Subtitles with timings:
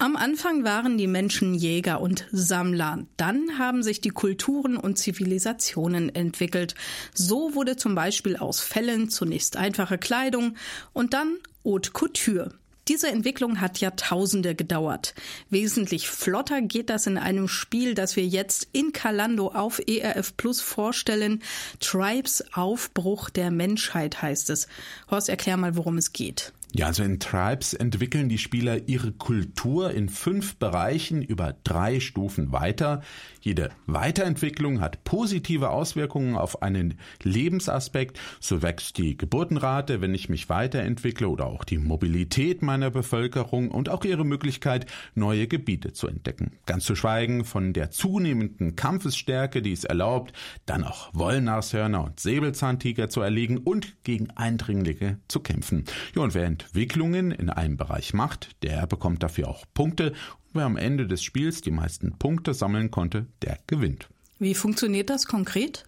[0.00, 3.04] Am Anfang waren die Menschen Jäger und Sammler.
[3.18, 6.74] Dann haben sich die Kulturen und Zivilisationen entwickelt.
[7.12, 10.56] So wurde zum Beispiel aus Fellen zunächst einfache Kleidung
[10.94, 11.36] und dann
[11.66, 12.54] Haute Couture.
[12.88, 15.14] Diese Entwicklung hat Jahrtausende gedauert.
[15.50, 20.62] Wesentlich flotter geht das in einem Spiel, das wir jetzt in Kalando auf ERF Plus
[20.62, 21.42] vorstellen.
[21.78, 24.66] Tribes Aufbruch der Menschheit heißt es.
[25.10, 26.54] Horst, erklär mal, worum es geht.
[26.72, 32.52] Ja, also in Tribes entwickeln die Spieler ihre Kultur in fünf Bereichen über drei Stufen
[32.52, 33.02] weiter.
[33.40, 38.20] Jede Weiterentwicklung hat positive Auswirkungen auf einen Lebensaspekt.
[38.38, 43.88] So wächst die Geburtenrate, wenn ich mich weiterentwickle, oder auch die Mobilität meiner Bevölkerung und
[43.88, 46.52] auch ihre Möglichkeit, neue Gebiete zu entdecken.
[46.66, 50.32] Ganz zu schweigen von der zunehmenden Kampfesstärke, die es erlaubt,
[50.66, 55.84] dann auch Wollnashörner und Säbelzahntiger zu erlegen und gegen Eindringlinge zu kämpfen.
[56.14, 60.12] Ja, und wer Entwicklungen in einem Bereich macht, der bekommt dafür auch Punkte.
[60.52, 64.08] Wer am Ende des Spiels die meisten Punkte sammeln konnte, der gewinnt.
[64.42, 65.84] Wie funktioniert das konkret?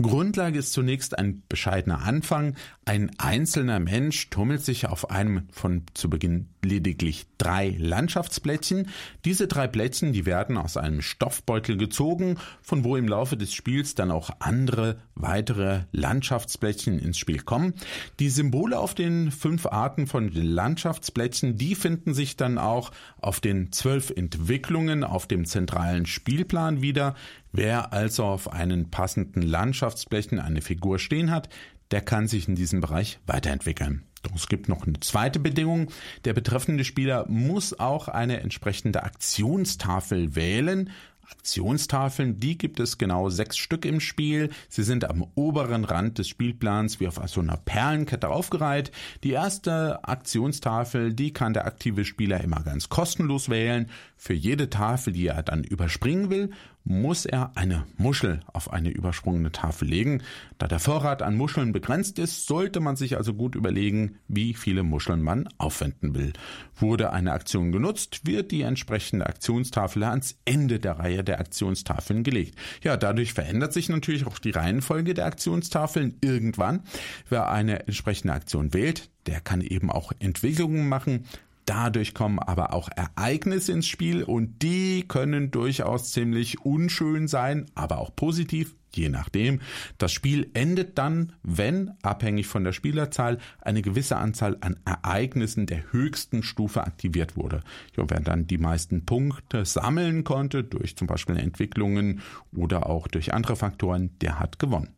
[0.00, 2.54] Grundlage ist zunächst ein bescheidener Anfang.
[2.84, 8.90] Ein einzelner Mensch tummelt sich auf einem von zu Beginn lediglich drei Landschaftsplättchen.
[9.24, 13.96] Diese drei Plättchen, die werden aus einem Stoffbeutel gezogen, von wo im Laufe des Spiels
[13.96, 17.74] dann auch andere weitere Landschaftsplättchen ins Spiel kommen.
[18.20, 23.72] Die Symbole auf den fünf Arten von Landschaftsplättchen, die finden sich dann auch auf den
[23.72, 27.16] zwölf Entwicklungen auf dem zentralen Spielplan wieder.
[27.52, 31.48] Wer also auf einen passenden Landschaftsflächen eine Figur stehen hat,
[31.90, 34.02] der kann sich in diesem Bereich weiterentwickeln.
[34.22, 35.90] Doch es gibt noch eine zweite Bedingung.
[36.24, 40.90] Der betreffende Spieler muss auch eine entsprechende Aktionstafel wählen,
[41.30, 44.50] Aktionstafeln, die gibt es genau sechs Stück im Spiel.
[44.68, 48.92] Sie sind am oberen Rand des Spielplans wie auf so einer Perlenkette aufgereiht.
[49.24, 53.90] Die erste Aktionstafel, die kann der aktive Spieler immer ganz kostenlos wählen.
[54.16, 56.50] Für jede Tafel, die er dann überspringen will,
[56.86, 60.22] muss er eine Muschel auf eine übersprungene Tafel legen.
[60.56, 64.84] Da der Vorrat an Muscheln begrenzt ist, sollte man sich also gut überlegen, wie viele
[64.84, 66.32] Muscheln man aufwenden will.
[66.76, 72.56] Wurde eine Aktion genutzt, wird die entsprechende Aktionstafel ans Ende der Reihe der Aktionstafeln gelegt.
[72.82, 76.84] Ja, dadurch verändert sich natürlich auch die Reihenfolge der Aktionstafeln irgendwann.
[77.28, 81.24] Wer eine entsprechende Aktion wählt, der kann eben auch Entwicklungen machen,
[81.66, 87.98] Dadurch kommen aber auch Ereignisse ins Spiel und die können durchaus ziemlich unschön sein, aber
[87.98, 89.60] auch positiv, je nachdem.
[89.98, 95.92] Das Spiel endet dann, wenn, abhängig von der Spielerzahl, eine gewisse Anzahl an Ereignissen der
[95.92, 97.62] höchsten Stufe aktiviert wurde.
[97.96, 102.22] Ja, wer dann die meisten Punkte sammeln konnte, durch zum Beispiel Entwicklungen
[102.54, 104.94] oder auch durch andere Faktoren, der hat gewonnen.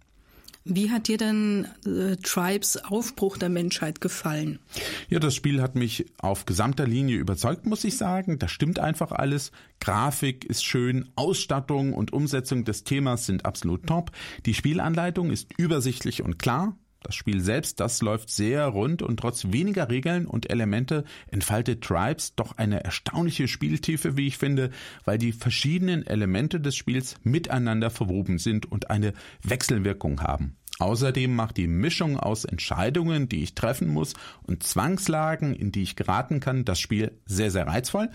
[0.71, 4.59] Wie hat dir denn äh, Tribes Aufbruch der Menschheit gefallen?
[5.09, 8.39] Ja, das Spiel hat mich auf gesamter Linie überzeugt, muss ich sagen.
[8.39, 9.51] Das stimmt einfach alles.
[9.81, 14.11] Grafik ist schön, Ausstattung und Umsetzung des Themas sind absolut top.
[14.45, 16.77] Die Spielanleitung ist übersichtlich und klar.
[17.01, 22.35] Das Spiel selbst, das läuft sehr rund und trotz weniger Regeln und Elemente entfaltet Tribes
[22.35, 24.71] doch eine erstaunliche Spieltiefe, wie ich finde,
[25.05, 30.57] weil die verschiedenen Elemente des Spiels miteinander verwoben sind und eine Wechselwirkung haben.
[30.81, 35.97] Außerdem macht die Mischung aus Entscheidungen, die ich treffen muss, und Zwangslagen, in die ich
[35.97, 38.11] geraten kann, das Spiel sehr, sehr reizvoll.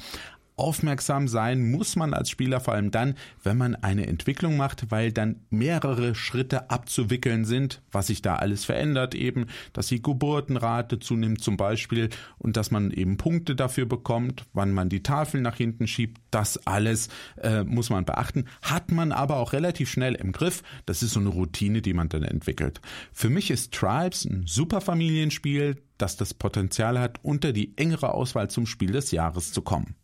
[0.56, 5.12] Aufmerksam sein muss man als Spieler vor allem dann, wenn man eine Entwicklung macht, weil
[5.12, 11.42] dann mehrere Schritte abzuwickeln sind, was sich da alles verändert, eben, dass die Geburtenrate zunimmt
[11.42, 15.88] zum Beispiel und dass man eben Punkte dafür bekommt, wann man die Tafel nach hinten
[15.88, 17.10] schiebt, das alles
[17.42, 20.64] äh, muss man beachten, hat man aber auch relativ schnell im Griff.
[20.86, 22.82] Das ist so eine Routine, die man dann entwickelt.
[23.12, 28.50] Für mich ist Tribes ein super Familienspiel, das das Potenzial hat, unter die engere Auswahl
[28.50, 29.96] zum Spiel des Jahres zu kommen.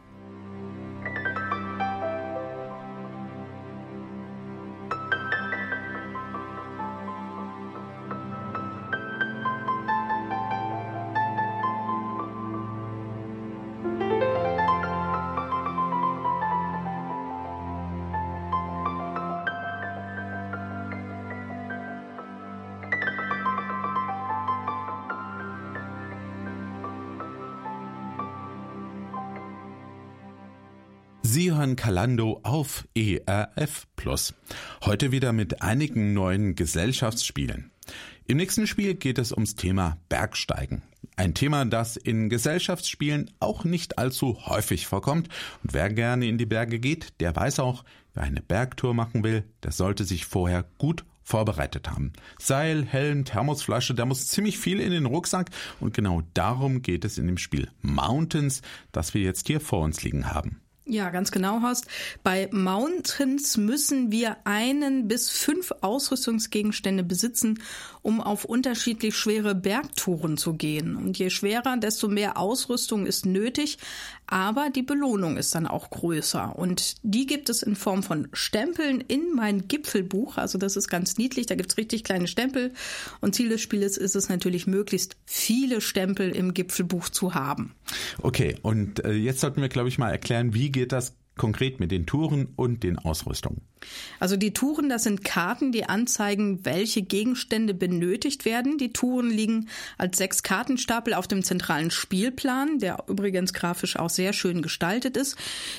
[32.06, 34.36] Kalando auf ERF Plus.
[34.84, 37.72] Heute wieder mit einigen neuen Gesellschaftsspielen.
[38.28, 40.84] Im nächsten Spiel geht es ums Thema Bergsteigen.
[41.16, 45.30] Ein Thema, das in Gesellschaftsspielen auch nicht allzu häufig vorkommt.
[45.64, 49.44] Und wer gerne in die Berge geht, der weiß auch, wer eine Bergtour machen will,
[49.64, 52.14] der sollte sich vorher gut vorbereitet haben.
[52.38, 55.50] Seil, Helm, Thermosflasche, da muss ziemlich viel in den Rucksack
[55.80, 58.62] und genau darum geht es in dem Spiel Mountains,
[58.92, 60.62] das wir jetzt hier vor uns liegen haben.
[60.88, 61.88] Ja, ganz genau, Horst.
[62.22, 67.60] Bei Mountains müssen wir einen bis fünf Ausrüstungsgegenstände besitzen,
[68.04, 70.96] um auf unterschiedlich schwere Bergtouren zu gehen.
[70.96, 73.80] Und je schwerer, desto mehr Ausrüstung ist nötig,
[74.28, 76.56] aber die Belohnung ist dann auch größer.
[76.56, 80.38] Und die gibt es in Form von Stempeln in mein Gipfelbuch.
[80.38, 82.74] Also das ist ganz niedlich, da gibt's richtig kleine Stempel.
[83.22, 87.74] Und Ziel des Spieles ist es natürlich, möglichst viele Stempel im Gipfelbuch zu haben.
[88.22, 91.92] Okay, und äh, jetzt sollten wir, glaube ich, mal erklären, wie geht das konkret mit
[91.92, 93.62] den Touren und den Ausrüstungen?
[94.20, 98.78] Also die Touren, das sind Karten, die anzeigen, welche Gegenstände benötigt werden.
[98.78, 99.68] Die Touren liegen
[99.98, 105.36] als sechs Kartenstapel auf dem zentralen Spielplan, der übrigens grafisch auch sehr schön gestaltet ist.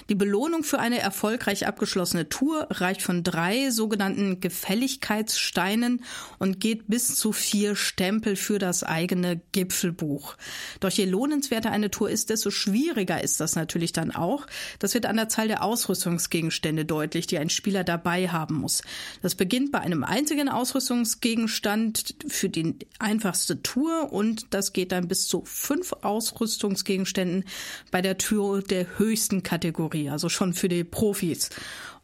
[0.08, 6.04] Die Belohnung für eine erfolgreich abgeschlossene Tour reicht von drei sogenannten Gefälligkeitssteinen
[6.38, 10.36] und geht bis zu vier Stempel für das eigene Gipfelbuch.
[10.80, 14.46] Doch je lohnenswerter eine Tour ist, desto schwieriger ist das natürlich dann auch.
[14.78, 18.82] Das wird an der Zahl der Ausrüstungsgegenstände deutlich, die ein Spieler da dabei haben muss.
[19.22, 25.26] Das beginnt bei einem einzigen Ausrüstungsgegenstand für die einfachste Tour und das geht dann bis
[25.26, 27.44] zu fünf Ausrüstungsgegenständen
[27.90, 31.50] bei der Tour der höchsten Kategorie, also schon für die Profis.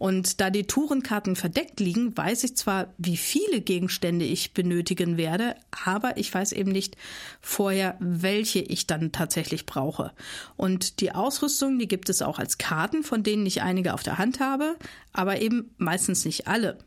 [0.02, 5.54] Und da die Tourenkarten verdeckt liegen, weiß ich zwar, wie viele Gegenstände ich benötigen werde,
[5.84, 6.96] aber ich weiß eben nicht
[7.40, 10.10] vorher, welche ich dann tatsächlich brauche.
[10.56, 14.18] Und die Ausrüstung, die gibt es auch als Karten, von denen ich einige auf der
[14.18, 14.74] Hand habe,
[15.12, 16.78] aber eben meistens nicht alle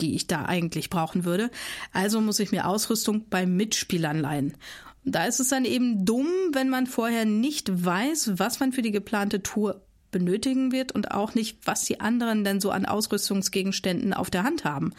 [0.00, 1.52] die ich da eigentlich brauchen würde.
[1.92, 4.56] Also muss ich mir Ausrüstung bei Mitspielern leihen.
[5.04, 8.90] Da ist es dann eben dumm, wenn man vorher nicht weiß, was man für die
[8.90, 9.82] geplante Tour
[10.14, 14.64] benötigen wird und auch nicht, was die anderen denn so an Ausrüstungsgegenständen auf der Hand
[14.64, 14.92] haben.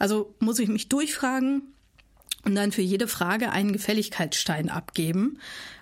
[0.00, 1.62] Also muss ich mich durchfragen
[2.44, 5.38] und dann für jede Frage einen Gefälligkeitsstein abgeben.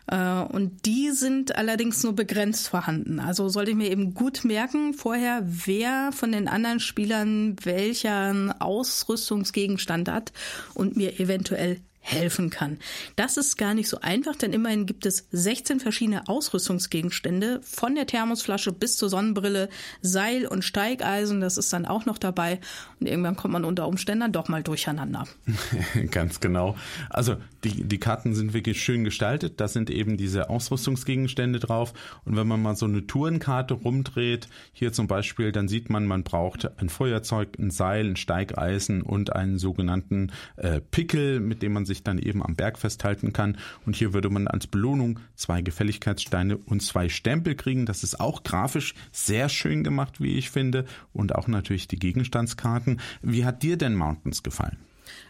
[0.09, 3.19] Äh, und die sind allerdings nur begrenzt vorhanden.
[3.19, 10.11] Also sollte ich mir eben gut merken vorher, wer von den anderen Spielern welchen Ausrüstungsgegenstand
[10.11, 10.33] hat
[10.75, 12.79] und mir eventuell helfen kann.
[13.17, 18.07] Das ist gar nicht so einfach, denn immerhin gibt es 16 verschiedene Ausrüstungsgegenstände, von der
[18.07, 19.69] Thermosflasche bis zur Sonnenbrille,
[20.03, 22.61] Seil und Steigeisen, das ist dann auch noch dabei.
[23.01, 25.27] Und irgendwann kommt man unter Umständen dann doch mal durcheinander.
[26.11, 26.77] Ganz genau.
[27.11, 29.61] Also die, die Karten sind wirklich schön gestaltet.
[29.61, 31.93] Da sind eben diese Ausrüstungsgegenstände drauf.
[32.25, 36.23] Und wenn man mal so eine Tourenkarte rumdreht, hier zum Beispiel, dann sieht man, man
[36.23, 41.87] braucht ein Feuerzeug, ein Seil, ein Steigeisen und einen sogenannten äh, Pickel, mit dem man
[41.87, 43.59] sich sich dann eben am Berg festhalten kann.
[43.85, 47.87] Und hier würde man als Belohnung zwei Gefälligkeitssteine und zwei Stempel kriegen.
[47.87, 50.85] Das ist auch grafisch sehr schön gemacht, wie ich finde.
[51.13, 53.01] Und auch natürlich die Gegenstandskarten.
[53.23, 54.77] Wie hat dir denn Mountains gefallen?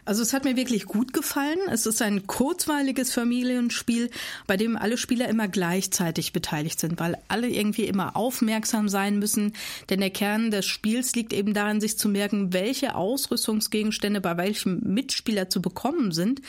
[0.07, 1.59] Also es hat mir wirklich gut gefallen.
[1.69, 4.09] Es ist ein kurzweiliges Familienspiel,
[4.47, 9.51] bei dem alle Spieler immer gleichzeitig beteiligt sind, weil alle irgendwie immer aufmerksam sein müssen.
[9.89, 14.79] Denn der Kern des Spiels liegt eben darin, sich zu merken, welche Ausrüstungsgegenstände bei welchem
[14.79, 16.41] Mitspieler zu bekommen sind.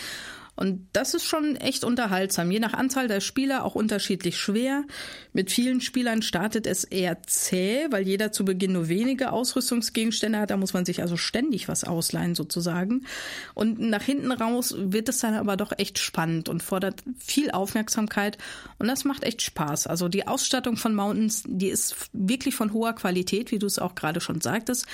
[0.58, 2.50] Und das ist schon echt unterhaltsam.
[2.50, 4.82] Je nach Anzahl der Spieler auch unterschiedlich schwer.
[5.32, 10.50] Mit vielen Spielern startet es eher zäh, weil jeder zu Beginn nur wenige Ausrüstungsgegenstände hat.
[10.50, 13.06] Da muss man sich also ständig was ausleihen sozusagen.
[13.54, 18.36] Und nach hinten raus wird es dann aber doch echt spannend und fordert viel Aufmerksamkeit.
[18.80, 19.86] Und das macht echt Spaß.
[19.86, 23.94] Also die Ausstattung von Mountains, die ist wirklich von hoher Qualität, wie du es auch
[23.94, 24.86] gerade schon sagtest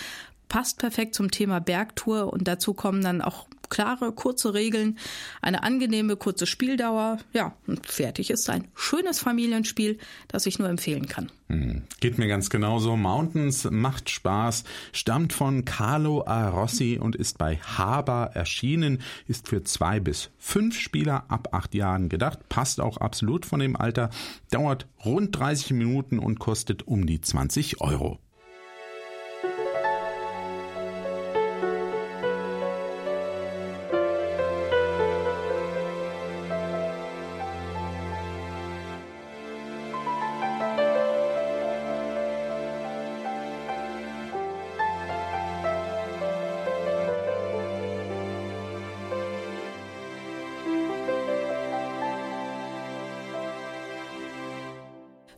[0.48, 4.98] passt perfekt zum Thema Bergtour und dazu kommen dann auch klare, kurze Regeln,
[5.42, 7.18] eine angenehme, kurze Spieldauer.
[7.32, 11.30] Ja, und fertig ist ein schönes Familienspiel, das ich nur empfehlen kann.
[11.48, 12.96] Hm, geht mir ganz genauso.
[12.96, 16.48] Mountains macht Spaß, stammt von Carlo A.
[16.48, 22.08] Rossi und ist bei Haber erschienen, ist für zwei bis fünf Spieler ab acht Jahren
[22.08, 24.10] gedacht, passt auch absolut von dem Alter,
[24.50, 28.18] dauert rund 30 Minuten und kostet um die 20 Euro.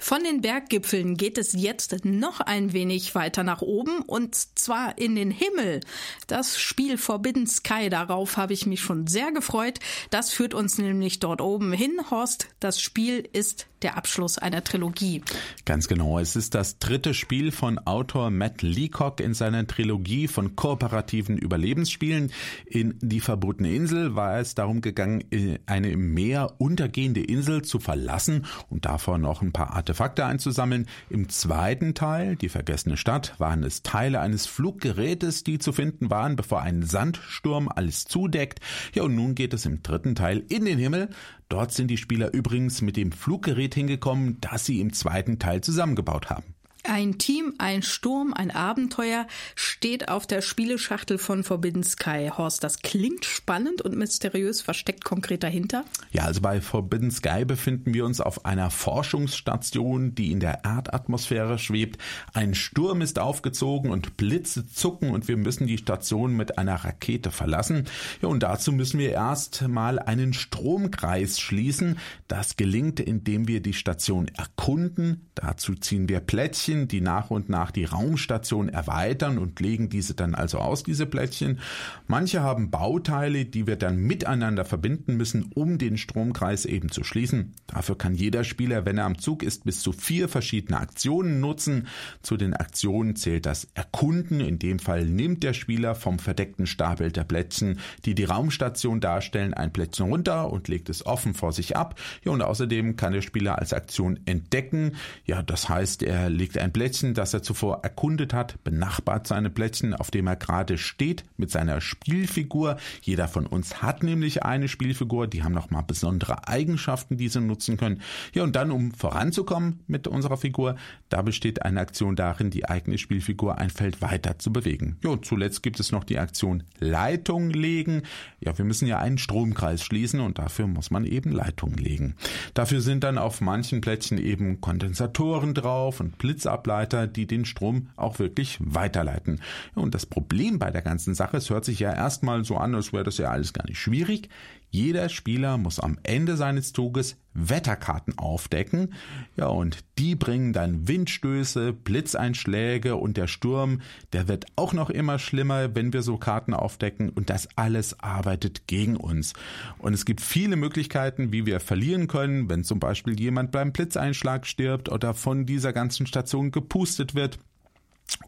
[0.06, 5.16] Von den Berggipfeln geht es jetzt noch ein wenig weiter nach oben und zwar in
[5.16, 5.80] den Himmel.
[6.28, 9.80] Das Spiel Forbidden Sky, darauf habe ich mich schon sehr gefreut.
[10.10, 12.00] Das führt uns nämlich dort oben hin.
[12.08, 15.23] Horst, das Spiel ist der Abschluss einer Trilogie.
[15.64, 16.18] Ganz genau.
[16.18, 22.33] Es ist das dritte Spiel von Autor Matt Leacock in seiner Trilogie von kooperativen Überlebensspielen.
[22.66, 25.25] In Die verbotene Insel war es darum gegangen,
[25.66, 30.87] eine im Meer untergehende Insel zu verlassen und davor noch ein paar Artefakte einzusammeln.
[31.11, 36.37] Im zweiten Teil, Die vergessene Stadt, waren es Teile eines Fluggerätes, die zu finden waren,
[36.37, 38.61] bevor ein Sandsturm alles zudeckt.
[38.95, 41.11] Ja, und nun geht es im dritten Teil in den Himmel.
[41.48, 46.28] Dort sind die Spieler übrigens mit dem Fluggerät hingekommen, das sie im zweiten Teil zusammengebaut
[46.28, 46.55] haben.
[46.88, 49.26] Ein Team, ein Sturm, ein Abenteuer
[49.56, 52.30] steht auf der Spieleschachtel von Forbidden Sky.
[52.36, 55.84] Horst, das klingt spannend und mysteriös, versteckt konkret dahinter?
[56.12, 61.58] Ja, also bei Forbidden Sky befinden wir uns auf einer Forschungsstation, die in der Erdatmosphäre
[61.58, 62.00] schwebt.
[62.34, 67.32] Ein Sturm ist aufgezogen und Blitze zucken und wir müssen die Station mit einer Rakete
[67.32, 67.86] verlassen.
[68.22, 71.98] Ja, und dazu müssen wir erst mal einen Stromkreis schließen.
[72.28, 75.26] Das gelingt, indem wir die Station erkunden.
[75.34, 80.14] Dazu ziehen wir Plättchen Plättchen, die nach und nach die Raumstation erweitern und legen diese
[80.14, 81.61] dann also aus, diese Plättchen.
[82.06, 87.54] Manche haben Bauteile, die wir dann miteinander verbinden müssen, um den Stromkreis eben zu schließen.
[87.66, 91.87] Dafür kann jeder Spieler, wenn er am Zug ist, bis zu vier verschiedene Aktionen nutzen.
[92.23, 94.40] Zu den Aktionen zählt das Erkunden.
[94.40, 99.54] In dem Fall nimmt der Spieler vom verdeckten Stapel der Plättchen, die die Raumstation darstellen,
[99.54, 101.99] ein Plättchen runter und legt es offen vor sich ab.
[102.25, 104.92] Ja, und außerdem kann der Spieler als Aktion entdecken.
[105.25, 109.50] Ja, das heißt, er legt ein ein Plättchen, das er zuvor erkundet hat, benachbart seine
[109.50, 112.76] Plättchen, auf dem er gerade steht, mit seiner Spielfigur.
[113.02, 117.76] Jeder von uns hat nämlich eine Spielfigur, die haben nochmal besondere Eigenschaften, die sie nutzen
[117.76, 118.02] können.
[118.35, 120.75] Ja, und dann, um voranzukommen mit unserer Figur,
[121.08, 124.99] da besteht eine Aktion darin, die eigene Spielfigur ein Feld weiter zu bewegen.
[125.04, 128.02] Ja, und zuletzt gibt es noch die Aktion Leitung legen.
[128.40, 132.16] Ja, wir müssen ja einen Stromkreis schließen und dafür muss man eben Leitungen legen.
[132.54, 137.88] Dafür sind dann auf manchen Plättchen eben Kondensatoren drauf und Blitzableiter Ableiter, die den Strom
[137.96, 139.40] auch wirklich weiterleiten.
[139.74, 142.92] Und das Problem bei der ganzen Sache, es hört sich ja erstmal so an, als
[142.92, 144.28] wäre das ja alles gar nicht schwierig.
[144.76, 148.92] Jeder Spieler muss am Ende seines Zuges Wetterkarten aufdecken.
[149.35, 153.80] Ja, und die bringen dann Windstöße, Blitzeinschläge und der Sturm,
[154.12, 158.66] der wird auch noch immer schlimmer, wenn wir so Karten aufdecken und das alles arbeitet
[158.66, 159.33] gegen uns.
[159.78, 164.47] Und es gibt viele Möglichkeiten, wie wir verlieren können, wenn zum Beispiel jemand beim Blitzeinschlag
[164.47, 167.38] stirbt oder von dieser ganzen Station gepustet wird.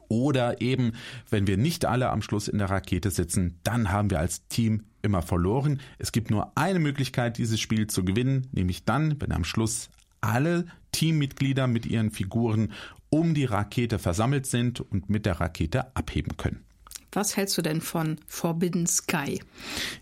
[0.08, 0.92] Oder eben,
[1.30, 4.84] wenn wir nicht alle am Schluss in der Rakete sitzen, dann haben wir als Team
[5.02, 5.80] immer verloren.
[5.98, 10.66] Es gibt nur eine Möglichkeit, dieses Spiel zu gewinnen, nämlich dann, wenn am Schluss alle
[10.92, 12.72] Teammitglieder mit ihren Figuren
[13.10, 16.64] um die Rakete versammelt sind und mit der Rakete abheben können.
[17.12, 19.40] Was hältst du denn von Forbidden Sky?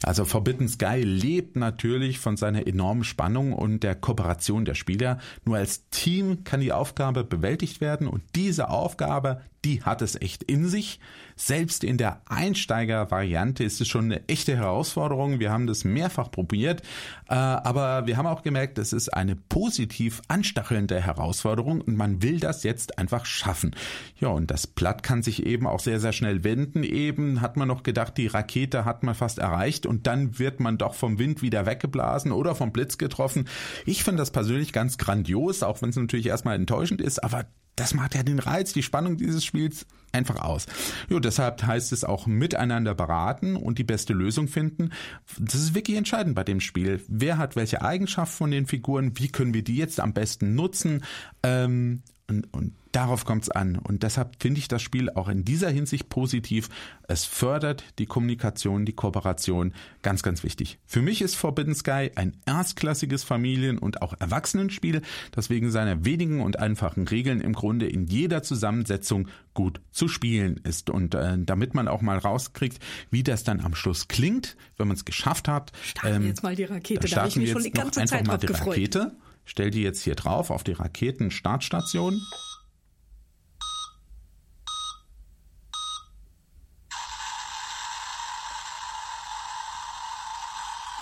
[0.03, 5.19] Also Forbidden Sky lebt natürlich von seiner enormen Spannung und der Kooperation der Spieler.
[5.45, 10.45] Nur als Team kann die Aufgabe bewältigt werden und diese Aufgabe, die hat es echt
[10.45, 11.01] in sich.
[11.35, 15.41] Selbst in der Einsteiger-Variante ist es schon eine echte Herausforderung.
[15.41, 16.83] Wir haben das mehrfach probiert,
[17.29, 22.39] äh, aber wir haben auch gemerkt, es ist eine positiv anstachelnde Herausforderung und man will
[22.39, 23.75] das jetzt einfach schaffen.
[24.21, 26.85] Ja, und das Blatt kann sich eben auch sehr, sehr schnell wenden.
[26.85, 30.79] Eben hat man noch gedacht, die Rakete hat man fast erreicht und dann wird man
[30.79, 33.49] doch vom Wind wieder weggeblasen oder vom Blitz getroffen.
[33.85, 37.47] Ich finde das persönlich ganz grandios, auch wenn es natürlich erstmal enttäuschend ist, aber
[37.77, 40.67] das macht ja den Reiz, die Spannung dieses Spiels einfach aus.
[41.09, 44.91] Jo, deshalb heißt es auch miteinander beraten und die beste Lösung finden.
[45.39, 47.03] Das ist wirklich entscheidend bei dem Spiel.
[47.07, 49.19] Wer hat welche Eigenschaft von den Figuren?
[49.19, 51.05] Wie können wir die jetzt am besten nutzen?
[51.43, 53.77] Ähm, und, und Darauf kommt es an.
[53.77, 56.71] Und deshalb finde ich das Spiel auch in dieser Hinsicht positiv.
[57.07, 59.75] Es fördert die Kommunikation, die Kooperation.
[60.01, 60.79] Ganz, ganz wichtig.
[60.87, 66.41] Für mich ist Forbidden Sky ein erstklassiges Familien- und auch Erwachsenenspiel, das wegen seiner wenigen
[66.41, 70.89] und einfachen Regeln im Grunde in jeder Zusammensetzung gut zu spielen ist.
[70.89, 74.97] Und äh, damit man auch mal rauskriegt, wie das dann am Schluss klingt, wenn man
[74.97, 75.71] es geschafft hat.
[75.83, 77.07] Starten ähm, jetzt mal die Rakete.
[77.07, 78.69] Da, da habe ich mich schon die ganze Zeit drauf gefreut.
[78.69, 79.13] Rakete.
[79.45, 82.19] Stell die jetzt hier drauf auf die Raketenstartstation.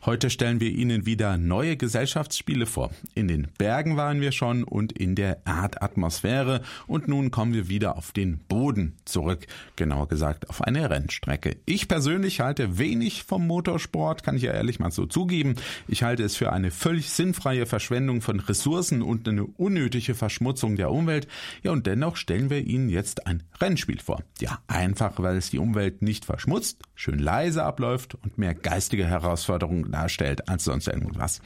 [0.07, 2.91] Heute stellen wir Ihnen wieder neue Gesellschaftsspiele vor.
[3.13, 7.97] In den Bergen waren wir schon und in der Erdatmosphäre und nun kommen wir wieder
[7.97, 11.57] auf den Boden zurück, genauer gesagt auf eine Rennstrecke.
[11.65, 15.55] Ich persönlich halte wenig vom Motorsport, kann ich ja ehrlich mal so zugeben.
[15.89, 20.89] Ich halte es für eine völlig sinnfreie Verschwendung von Ressourcen und eine unnötige Verschmutzung der
[20.89, 21.27] Umwelt.
[21.63, 24.23] Ja, und dennoch stellen wir Ihnen jetzt ein Rennspiel vor.
[24.39, 29.85] Ja, einfach, weil es die Umwelt nicht verschmutzt schön leise abläuft und mehr geistige Herausforderungen
[29.97, 31.41] darstellt als sonst irgendwas.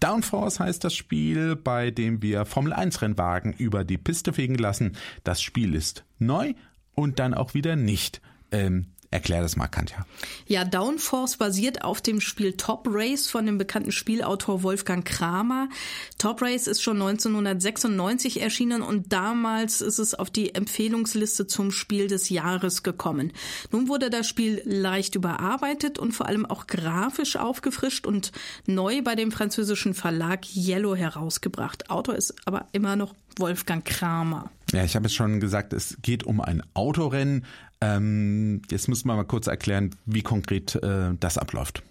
[0.00, 4.96] Downforce heißt das Spiel, bei dem wir Formel 1 Rennwagen über die Piste fegen lassen.
[5.22, 6.54] Das Spiel ist neu
[6.94, 8.20] und dann auch wieder nicht.
[8.50, 10.06] Ähm, Erklär das mal, Katja.
[10.46, 15.68] Ja, Downforce basiert auf dem Spiel Top Race von dem bekannten Spielautor Wolfgang Kramer.
[16.16, 22.08] Top Race ist schon 1996 erschienen und damals ist es auf die Empfehlungsliste zum Spiel
[22.08, 23.34] des Jahres gekommen.
[23.70, 28.32] Nun wurde das Spiel leicht überarbeitet und vor allem auch grafisch aufgefrischt und
[28.64, 31.90] neu bei dem französischen Verlag Yellow herausgebracht.
[31.90, 34.50] Autor ist aber immer noch Wolfgang Kramer.
[34.72, 37.44] Ja, ich habe es schon gesagt, es geht um ein Autorennen.
[37.82, 41.82] Ähm, jetzt müssen wir mal kurz erklären, wie konkret äh, das abläuft.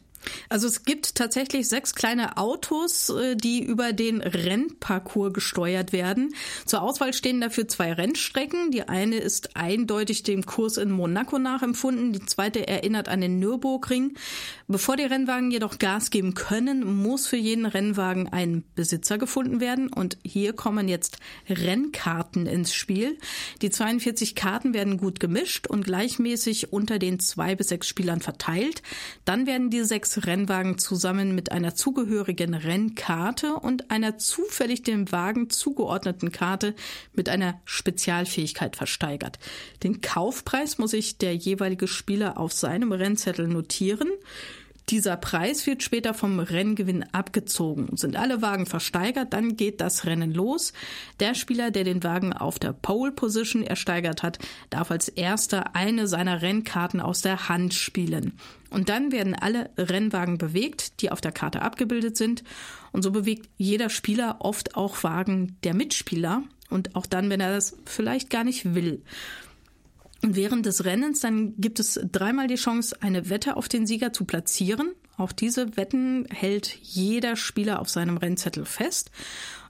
[0.49, 6.33] Also es gibt tatsächlich sechs kleine Autos, äh, die über den Rennparcours gesteuert werden.
[6.65, 8.71] Zur Auswahl stehen dafür zwei Rennstrecken.
[8.71, 14.15] Die eine ist eindeutig dem Kurs in Monaco nachempfunden, die zweite erinnert an den Nürburgring.
[14.67, 19.91] Bevor die Rennwagen jedoch Gas geben können, muss für jeden Rennwagen ein Besitzer gefunden werden
[19.91, 21.17] und hier kommen jetzt
[21.50, 23.17] Rennkarten ins Spiel.
[23.61, 28.81] Die 42 Karten werden gut gemischt und gleichmäßig unter den zwei bis sechs Spielern verteilt.
[29.25, 35.11] Dann werden die sechs sechs Rennwagen zusammen mit einer zugehörigen Rennkarte und einer zufällig dem
[35.11, 36.75] Wagen zugeordneten Karte
[37.13, 39.39] mit einer Spezialfähigkeit versteigert.
[39.83, 44.09] Den Kaufpreis muss sich der jeweilige Spieler auf seinem Rennzettel notieren.
[44.91, 47.95] Dieser Preis wird später vom Renngewinn abgezogen.
[47.95, 50.73] Sind alle Wagen versteigert, dann geht das Rennen los.
[51.21, 54.37] Der Spieler, der den Wagen auf der Pole Position ersteigert hat,
[54.69, 58.33] darf als erster eine seiner Rennkarten aus der Hand spielen.
[58.69, 62.43] Und dann werden alle Rennwagen bewegt, die auf der Karte abgebildet sind.
[62.91, 66.43] Und so bewegt jeder Spieler oft auch Wagen der Mitspieler.
[66.69, 69.03] Und auch dann, wenn er das vielleicht gar nicht will.
[70.24, 74.14] Und während des Rennens dann gibt es dreimal die Chance, eine Wette auf den Sieger
[74.14, 74.92] zu platzieren.
[75.18, 79.12] Auch diese Wetten hält jeder Spieler auf seinem Rennzettel fest.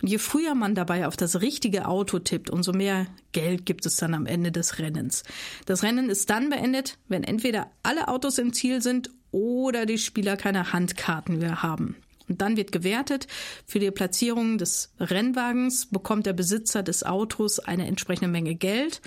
[0.01, 3.95] Und je früher man dabei auf das richtige Auto tippt, umso mehr Geld gibt es
[3.97, 5.23] dann am Ende des Rennens.
[5.65, 10.37] Das Rennen ist dann beendet, wenn entweder alle Autos im Ziel sind oder die Spieler
[10.37, 11.95] keine Handkarten mehr haben.
[12.27, 13.27] Und dann wird gewertet.
[13.65, 19.01] Für die Platzierung des Rennwagens bekommt der Besitzer des Autos eine entsprechende Menge Geld.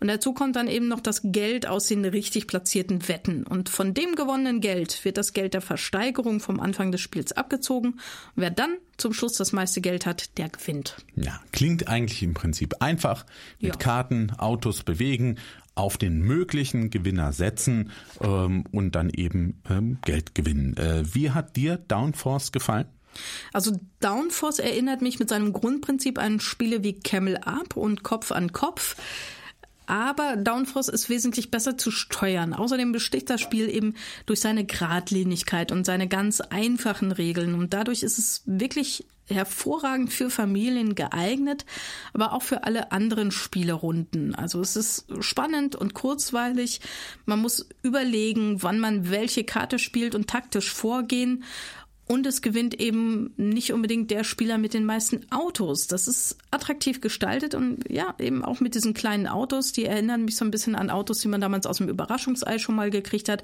[0.00, 3.44] Und dazu kommt dann eben noch das Geld aus den richtig platzierten Wetten.
[3.44, 7.94] Und von dem gewonnenen Geld wird das Geld der Versteigerung vom Anfang des Spiels abgezogen.
[7.94, 8.00] Und
[8.36, 10.96] wer dann zum Schluss das meiste Geld hat, der gewinnt.
[11.16, 13.26] Ja, klingt eigentlich im Prinzip einfach.
[13.60, 13.76] Mit ja.
[13.76, 15.36] Karten Autos bewegen,
[15.74, 20.76] auf den möglichen Gewinner setzen ähm, und dann eben ähm, Geld gewinnen.
[20.76, 22.86] Äh, wie hat dir Downforce gefallen?
[23.52, 28.52] Also Downforce erinnert mich mit seinem Grundprinzip an Spiele wie Camel Up und Kopf an
[28.52, 28.96] Kopf.
[29.88, 32.52] Aber Downforce ist wesentlich besser zu steuern.
[32.52, 33.94] Außerdem besticht das Spiel eben
[34.26, 37.54] durch seine Gradlinigkeit und seine ganz einfachen Regeln.
[37.54, 41.64] Und dadurch ist es wirklich hervorragend für Familien geeignet,
[42.12, 44.34] aber auch für alle anderen Spielerunden.
[44.34, 46.80] Also es ist spannend und kurzweilig.
[47.24, 51.44] Man muss überlegen, wann man welche Karte spielt und taktisch vorgehen.
[52.08, 55.88] Und es gewinnt eben nicht unbedingt der Spieler mit den meisten Autos.
[55.88, 60.36] Das ist attraktiv gestaltet und ja, eben auch mit diesen kleinen Autos, die erinnern mich
[60.36, 63.42] so ein bisschen an Autos, die man damals aus dem Überraschungsei schon mal gekriegt hat.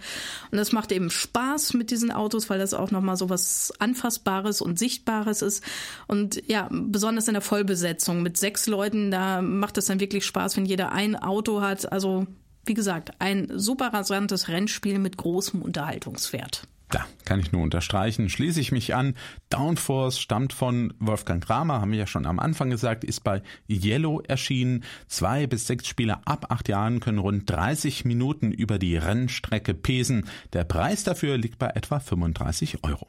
[0.50, 4.62] Und das macht eben Spaß mit diesen Autos, weil das auch nochmal so was Anfassbares
[4.62, 5.62] und Sichtbares ist.
[6.06, 10.56] Und ja, besonders in der Vollbesetzung mit sechs Leuten, da macht es dann wirklich Spaß,
[10.56, 11.92] wenn jeder ein Auto hat.
[11.92, 12.26] Also,
[12.64, 16.66] wie gesagt, ein super rasantes Rennspiel mit großem Unterhaltungswert.
[16.90, 18.28] Da kann ich nur unterstreichen.
[18.28, 19.14] Schließe ich mich an.
[19.50, 24.20] Downforce stammt von Wolfgang Kramer, haben wir ja schon am Anfang gesagt, ist bei Yellow
[24.20, 24.84] erschienen.
[25.08, 30.28] Zwei bis sechs Spieler ab acht Jahren können rund 30 Minuten über die Rennstrecke pesen.
[30.52, 33.08] Der Preis dafür liegt bei etwa 35 Euro.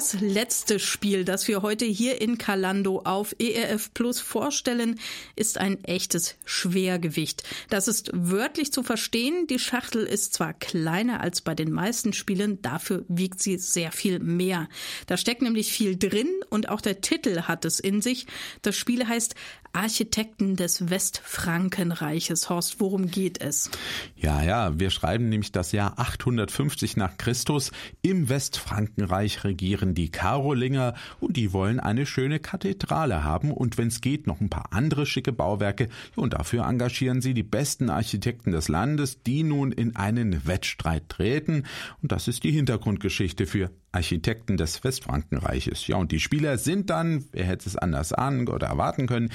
[0.00, 4.98] Das letzte Spiel, das wir heute hier in Kalando auf ERF Plus vorstellen,
[5.36, 7.42] ist ein echtes Schwergewicht.
[7.68, 9.46] Das ist wörtlich zu verstehen.
[9.46, 14.20] Die Schachtel ist zwar kleiner als bei den meisten Spielen, dafür wiegt sie sehr viel
[14.20, 14.70] mehr.
[15.06, 18.26] Da steckt nämlich viel drin und auch der Titel hat es in sich.
[18.62, 19.34] Das Spiel heißt
[19.72, 22.48] Architekten des Westfrankenreiches.
[22.48, 23.70] Horst, worum geht es?
[24.16, 27.70] Ja, ja, wir schreiben nämlich das Jahr 850 nach Christus.
[28.02, 34.00] Im Westfrankenreich regieren die Karolinger und die wollen eine schöne Kathedrale haben und wenn es
[34.00, 38.68] geht noch ein paar andere schicke Bauwerke und dafür engagieren sie die besten Architekten des
[38.68, 41.64] Landes, die nun in einen Wettstreit treten
[42.02, 45.86] und das ist die Hintergrundgeschichte für Architekten des Westfrankenreiches.
[45.86, 49.30] Ja, und die Spieler sind dann, wer hätte es anders ahnen oder erwarten können,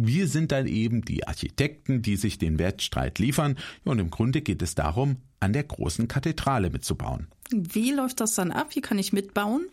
[0.00, 3.56] wir sind dann eben die Architekten, die sich den Wettstreit liefern.
[3.84, 7.26] Und im Grunde geht es darum, an der großen Kathedrale mitzubauen.
[7.50, 8.68] Wie läuft das dann ab?
[8.74, 9.66] Wie kann ich mitbauen?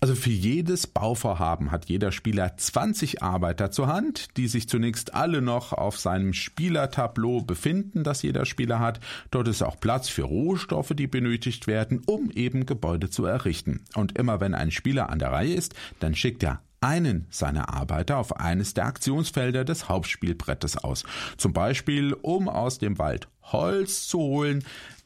[0.00, 5.40] Also für jedes Bauvorhaben hat jeder Spieler 20 Arbeiter zur Hand, die sich zunächst alle
[5.40, 9.00] noch auf seinem Spielertableau befinden, das jeder Spieler hat.
[9.30, 13.84] Dort ist auch Platz für Rohstoffe, die benötigt werden, um eben Gebäude zu errichten.
[13.94, 18.18] Und immer wenn ein Spieler an der Reihe ist, dann schickt er einen seiner Arbeiter
[18.18, 21.04] auf eines der Aktionsfelder des Hauptspielbrettes aus.
[21.38, 24.64] Zum Beispiel, um aus dem Wald Holz zu holen,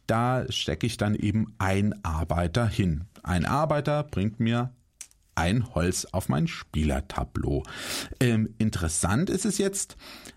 [0.08, 3.04] da stecke ich dann eben ein Arbeiter hin.
[3.22, 4.72] Ein Arbeiter bringt mir
[5.34, 7.62] ein Holz auf mein Spielertableau.
[8.18, 9.96] Ähm, interessant ist es jetzt,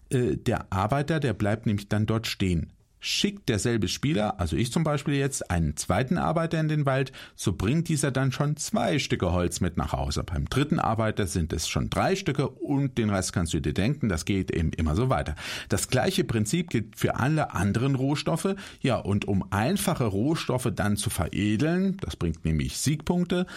[0.10, 2.72] äh, der Arbeiter, der bleibt nämlich dann dort stehen.
[3.04, 7.54] Schickt derselbe Spieler, also ich zum Beispiel jetzt, einen zweiten Arbeiter in den Wald, so
[7.54, 10.24] bringt dieser dann schon zwei Stücke Holz mit nach Hause.
[10.24, 14.08] Beim dritten Arbeiter sind es schon drei Stücke und den Rest kannst du dir denken,
[14.08, 15.36] das geht eben immer so weiter.
[15.68, 18.54] Das gleiche Prinzip gilt für alle anderen Rohstoffe.
[18.82, 23.48] Ja, und um einfache Rohstoffe dann zu veredeln, das bringt nämlich Siegpunkte,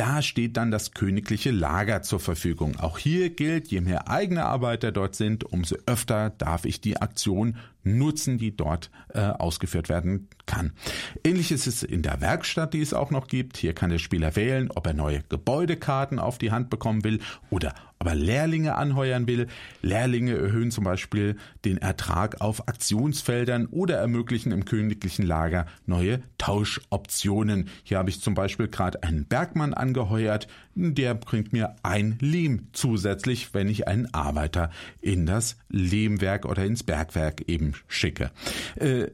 [0.00, 2.80] da steht dann das königliche Lager zur Verfügung.
[2.80, 7.58] Auch hier gilt, je mehr eigene Arbeiter dort sind, umso öfter darf ich die Aktion
[7.84, 10.72] nutzen, die dort äh, ausgeführt werden kann.
[11.22, 13.58] Ähnliches ist in der Werkstatt, die es auch noch gibt.
[13.58, 17.74] Hier kann der Spieler wählen, ob er neue Gebäudekarten auf die Hand bekommen will oder
[18.00, 19.46] ob er Lehrlinge anheuern will.
[19.82, 21.36] Lehrlinge erhöhen zum Beispiel
[21.66, 27.68] den Ertrag auf Aktionsfeldern oder ermöglichen im königlichen Lager neue Tauschoptionen.
[27.84, 33.52] Hier habe ich zum Beispiel gerade einen Bergmann angeheuert, der bringt mir ein Lehm zusätzlich,
[33.52, 34.70] wenn ich einen Arbeiter
[35.02, 38.30] in das Lehmwerk oder ins Bergwerk eben schicke.
[38.76, 39.08] Äh,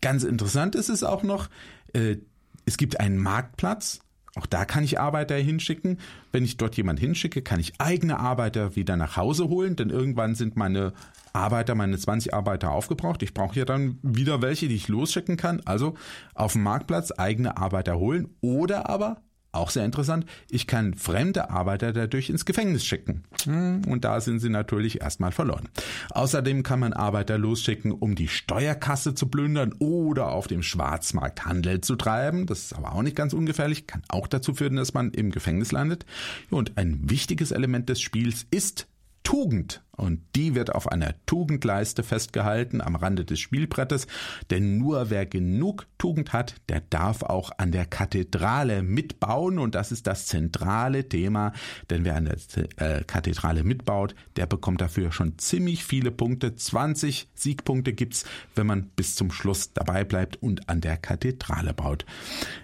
[0.00, 1.48] ganz interessant ist es auch noch,
[1.92, 2.16] äh,
[2.64, 4.00] es gibt einen Marktplatz,
[4.36, 5.98] auch da kann ich Arbeiter hinschicken.
[6.30, 10.34] Wenn ich dort jemand hinschicke, kann ich eigene Arbeiter wieder nach Hause holen, denn irgendwann
[10.34, 10.92] sind meine
[11.32, 13.22] Arbeiter, meine 20 Arbeiter aufgebraucht.
[13.22, 15.62] Ich brauche ja dann wieder welche, die ich losschicken kann.
[15.64, 15.94] Also
[16.34, 19.22] auf dem Marktplatz eigene Arbeiter holen oder aber
[19.56, 23.24] auch sehr interessant, ich kann fremde Arbeiter dadurch ins Gefängnis schicken.
[23.44, 25.68] Hm, und da sind sie natürlich erstmal verloren.
[26.10, 31.80] Außerdem kann man Arbeiter losschicken, um die Steuerkasse zu plündern oder auf dem Schwarzmarkt Handel
[31.80, 32.46] zu treiben.
[32.46, 35.72] Das ist aber auch nicht ganz ungefährlich, kann auch dazu führen, dass man im Gefängnis
[35.72, 36.06] landet.
[36.50, 38.86] Und ein wichtiges Element des Spiels ist
[39.26, 39.82] Tugend.
[39.96, 44.06] Und die wird auf einer Tugendleiste festgehalten am Rande des Spielbrettes.
[44.50, 49.58] Denn nur wer genug Tugend hat, der darf auch an der Kathedrale mitbauen.
[49.58, 51.52] Und das ist das zentrale Thema.
[51.90, 52.38] Denn wer an der
[52.76, 56.54] äh, Kathedrale mitbaut, der bekommt dafür schon ziemlich viele Punkte.
[56.54, 62.06] 20 Siegpunkte gibt's, wenn man bis zum Schluss dabei bleibt und an der Kathedrale baut.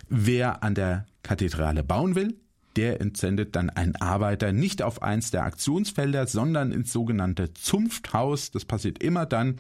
[0.08, 2.36] Wer an der Kathedrale bauen will,
[2.76, 8.50] der entsendet dann einen Arbeiter nicht auf eins der Aktionsfelder, sondern ins sogenannte Zunfthaus.
[8.50, 9.58] Das passiert immer dann,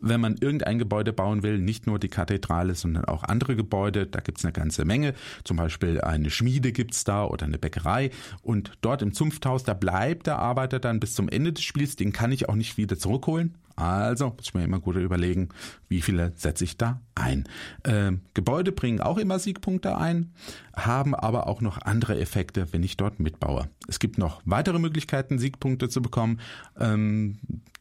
[0.00, 4.20] wenn man irgendein Gebäude bauen will, nicht nur die Kathedrale, sondern auch andere Gebäude, da
[4.20, 5.14] gibt's eine ganze Menge.
[5.44, 8.10] Zum Beispiel eine Schmiede gibt's da oder eine Bäckerei.
[8.42, 11.96] Und dort im Zunfthaus, da bleibt der Arbeiter dann bis zum Ende des Spiels.
[11.96, 13.54] Den kann ich auch nicht wieder zurückholen.
[13.80, 15.48] Also muss ich mir immer gut überlegen,
[15.88, 17.48] wie viele setze ich da ein.
[17.84, 20.32] Ähm, Gebäude bringen auch immer Siegpunkte ein,
[20.74, 23.68] haben aber auch noch andere Effekte, wenn ich dort mitbaue.
[23.88, 26.40] Es gibt noch weitere Möglichkeiten, Siegpunkte zu bekommen.
[26.78, 27.38] Ähm,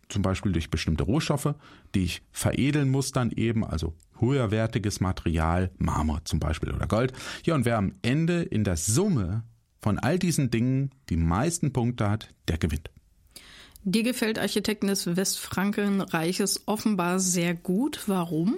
[0.09, 1.55] zum Beispiel durch bestimmte Rohstoffe,
[1.95, 7.13] die ich veredeln muss dann eben, also höherwertiges Material, Marmor zum Beispiel oder Gold.
[7.45, 9.43] Ja, und wer am Ende in der Summe
[9.81, 12.91] von all diesen Dingen die meisten Punkte hat, der gewinnt.
[13.83, 18.01] Dir gefällt Architekten des Westfrankenreiches offenbar sehr gut.
[18.07, 18.57] Warum?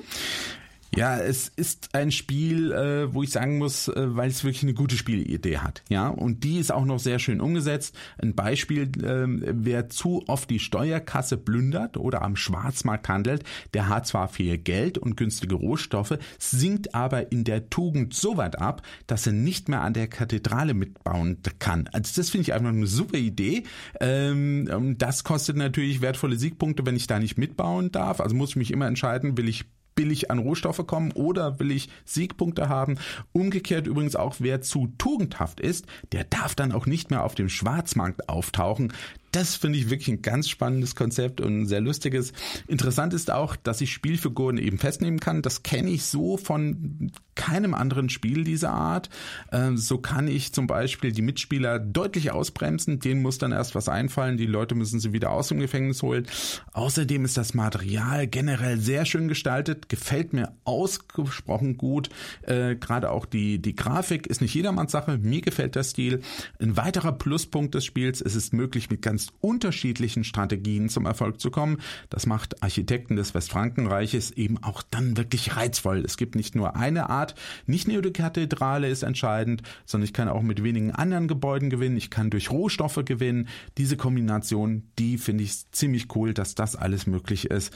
[0.94, 4.74] Ja, es ist ein Spiel, äh, wo ich sagen muss, äh, weil es wirklich eine
[4.74, 5.84] gute Spielidee hat.
[5.90, 7.96] Ja, und die ist auch noch sehr schön umgesetzt.
[8.22, 14.06] Ein Beispiel, äh, wer zu oft die Steuerkasse plündert oder am Schwarzmarkt handelt, der hat
[14.06, 19.26] zwar viel Geld und günstige Rohstoffe, sinkt aber in der Tugend so weit ab, dass
[19.26, 21.88] er nicht mehr an der Kathedrale mitbauen kann.
[21.94, 23.64] Also das finde ich einfach eine super Idee.
[24.02, 28.20] Ähm, das kostet natürlich wertvolle Siegpunkte, wenn ich da nicht mitbauen darf.
[28.20, 31.90] Also muss ich mich immer entscheiden, will ich billig an Rohstoffe kommen oder will ich
[32.06, 32.98] Siegpunkte haben.
[33.32, 37.50] Umgekehrt übrigens auch, wer zu tugendhaft ist, der darf dann auch nicht mehr auf dem
[37.50, 38.94] Schwarzmarkt auftauchen.
[39.32, 42.34] Das finde ich wirklich ein ganz spannendes Konzept und ein sehr lustiges.
[42.68, 45.42] Interessant ist auch, dass ich Spielfiguren eben festnehmen kann.
[45.42, 49.10] Das kenne ich so von keinem anderen Spiel dieser Art.
[49.52, 53.00] Ähm, so kann ich zum Beispiel die Mitspieler deutlich ausbremsen.
[53.00, 54.38] Denen muss dann erst was einfallen.
[54.38, 56.28] Die Leute müssen sie wieder aus dem Gefängnis holen.
[56.74, 59.88] Außerdem ist das Material generell sehr schön gestaltet.
[59.88, 62.10] Gefällt mir ausgesprochen gut.
[62.42, 65.18] Äh, gerade auch die, die Grafik ist nicht jedermanns Sache.
[65.18, 66.22] Mir gefällt der Stil.
[66.60, 68.22] Ein weiterer Pluspunkt des Spiels.
[68.22, 71.78] Es ist möglich, mit ganz ganz unterschiedlichen Strategien zum Erfolg zu kommen.
[72.10, 76.04] Das macht Architekten des Westfrankenreiches eben auch dann wirklich reizvoll.
[76.04, 77.36] Es gibt nicht nur eine Art,
[77.68, 81.98] nicht nur die Kathedrale ist entscheidend, sondern ich kann auch mit wenigen anderen Gebäuden gewinnen.
[81.98, 83.48] Ich kann durch Rohstoffe gewinnen.
[83.78, 87.72] Diese Kombination, die finde ich ziemlich cool, dass das alles möglich ist.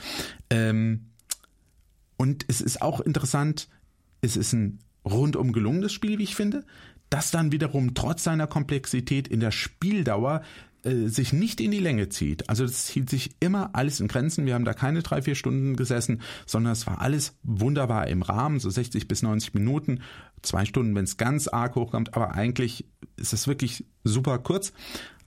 [0.50, 1.06] Ähm,
[2.16, 3.68] und es ist auch interessant,
[4.20, 6.64] es ist ein rundum gelungenes Spiel, wie ich finde,
[7.10, 10.42] das dann wiederum trotz seiner Komplexität in der Spieldauer
[10.86, 12.48] äh, sich nicht in die Länge zieht.
[12.48, 14.46] Also das hielt sich immer alles in Grenzen.
[14.46, 18.60] Wir haben da keine drei, vier Stunden gesessen, sondern es war alles wunderbar im Rahmen,
[18.60, 20.00] so 60 bis 90 Minuten,
[20.42, 24.72] zwei Stunden, wenn es ganz arg hochkommt, aber eigentlich ist es wirklich super kurz.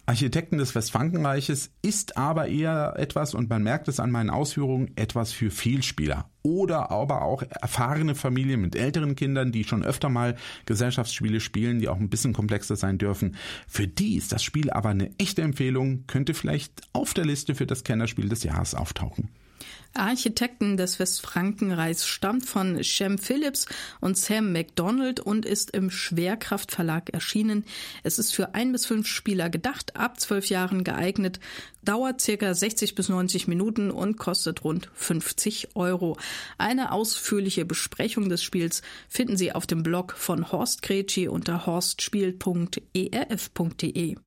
[0.10, 5.32] Architekten des Westfrankenreiches ist aber eher etwas, und man merkt es an meinen Ausführungen, etwas
[5.32, 6.32] für Vielspieler.
[6.42, 11.90] Oder aber auch erfahrene Familien mit älteren Kindern, die schon öfter mal Gesellschaftsspiele spielen, die
[11.90, 13.36] auch ein bisschen komplexer sein dürfen.
[13.68, 17.68] Für die ist das Spiel aber eine echte Empfehlung, könnte vielleicht auf der Liste für
[17.68, 19.30] das Kennerspiel des Jahres auftauchen.
[19.94, 23.66] Architekten des Westfrankenreichs stammt von Shem Phillips
[24.00, 27.66] und Sam McDonald und ist im Schwerkraftverlag erschienen.
[28.04, 31.40] Es ist für ein bis fünf Spieler gedacht, ab zwölf Jahren geeignet,
[31.84, 36.18] dauert circa 60 bis 90 Minuten und kostet rund 50 Euro.
[36.58, 44.18] Eine ausführliche Besprechung des Spiels finden Sie auf dem Blog von Horst Gretschi unter horstspiel.erf.de.